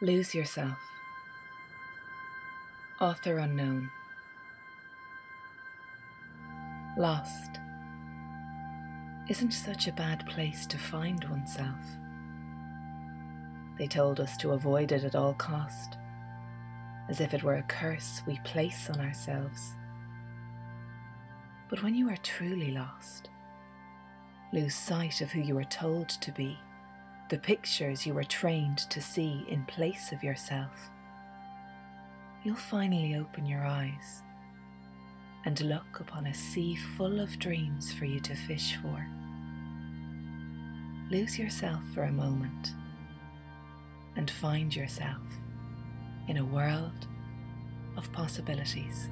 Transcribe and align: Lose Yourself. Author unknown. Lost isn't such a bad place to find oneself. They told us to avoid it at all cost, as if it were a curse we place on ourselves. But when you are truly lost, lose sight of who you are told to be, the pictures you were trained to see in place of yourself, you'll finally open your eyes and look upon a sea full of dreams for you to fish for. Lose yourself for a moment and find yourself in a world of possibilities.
Lose 0.00 0.34
Yourself. 0.34 0.76
Author 3.00 3.38
unknown. 3.38 3.88
Lost 6.98 7.60
isn't 9.28 9.52
such 9.52 9.86
a 9.86 9.92
bad 9.92 10.26
place 10.26 10.66
to 10.66 10.78
find 10.78 11.22
oneself. 11.30 11.78
They 13.78 13.86
told 13.86 14.18
us 14.18 14.36
to 14.38 14.50
avoid 14.50 14.90
it 14.90 15.04
at 15.04 15.14
all 15.14 15.34
cost, 15.34 15.96
as 17.08 17.20
if 17.20 17.32
it 17.32 17.44
were 17.44 17.56
a 17.56 17.62
curse 17.62 18.20
we 18.26 18.40
place 18.44 18.90
on 18.90 19.00
ourselves. 19.00 19.74
But 21.70 21.84
when 21.84 21.94
you 21.94 22.08
are 22.10 22.18
truly 22.18 22.72
lost, 22.72 23.30
lose 24.52 24.74
sight 24.74 25.20
of 25.20 25.30
who 25.30 25.40
you 25.40 25.56
are 25.56 25.64
told 25.64 26.08
to 26.08 26.32
be, 26.32 26.58
the 27.30 27.38
pictures 27.38 28.06
you 28.06 28.12
were 28.12 28.24
trained 28.24 28.78
to 28.90 29.00
see 29.00 29.44
in 29.48 29.64
place 29.64 30.12
of 30.12 30.22
yourself, 30.22 30.90
you'll 32.44 32.54
finally 32.54 33.16
open 33.16 33.46
your 33.46 33.64
eyes 33.64 34.22
and 35.46 35.60
look 35.62 36.00
upon 36.00 36.26
a 36.26 36.34
sea 36.34 36.76
full 36.96 37.20
of 37.20 37.38
dreams 37.38 37.92
for 37.92 38.04
you 38.04 38.20
to 38.20 38.34
fish 38.34 38.76
for. 38.82 39.06
Lose 41.10 41.38
yourself 41.38 41.80
for 41.94 42.04
a 42.04 42.12
moment 42.12 42.72
and 44.16 44.30
find 44.30 44.74
yourself 44.74 45.22
in 46.28 46.38
a 46.38 46.44
world 46.44 47.06
of 47.96 48.10
possibilities. 48.12 49.08